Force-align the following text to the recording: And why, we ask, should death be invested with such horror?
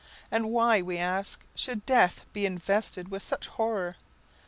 And 0.31 0.49
why, 0.49 0.81
we 0.81 0.97
ask, 0.97 1.45
should 1.53 1.85
death 1.85 2.21
be 2.33 2.43
invested 2.43 3.09
with 3.09 3.21
such 3.21 3.49
horror? 3.49 3.97